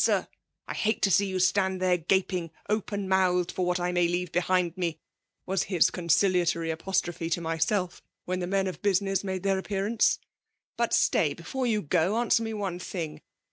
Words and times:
Sir!. 0.03 0.27
I 0.67 0.73
hate 0.73 1.03
to 1.03 1.11
see 1.11 1.27
you 1.27 1.37
stand 1.37 1.79
there 1.79 1.95
gaping, 1.95 2.49
open 2.67 3.07
mouthed» 3.07 3.51
for 3.51 3.67
what 3.67 3.79
I 3.79 3.91
may 3.91 4.07
leave 4.07 4.31
behind 4.31 4.75
me!' 4.75 4.99
was 5.45 5.65
his 5.69 5.91
conciliatory 5.91 6.71
apostrophe 6.71 7.29
to 7.29 7.39
myself 7.39 8.01
when 8.25 8.39
the 8.39 8.47
men 8.47 8.65
of 8.65 8.81
business 8.81 9.23
made 9.23 9.43
their 9.43 9.59
appearance.' 9.59 10.17
But 10.79 10.93
stay!— 10.95 11.35
^before 11.35 11.69
you 11.69 11.83
go, 11.83 12.17
~ 12.17 12.17
answer 12.17 12.41
me 12.41 12.51
one 12.55 12.79
thing 12.79 13.21